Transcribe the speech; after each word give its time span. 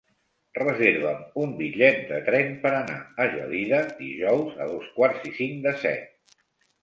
Reserva'm 0.57 1.35
un 1.41 1.51
bitllet 1.59 1.99
de 2.11 2.17
tren 2.29 2.49
per 2.63 2.71
anar 2.77 2.97
a 3.25 3.27
Gelida 3.35 3.81
dijous 3.99 4.57
a 4.65 4.67
dos 4.71 4.87
quarts 4.95 5.27
i 5.33 5.35
cinc 5.41 5.61
de 5.67 5.75
set. 5.85 6.41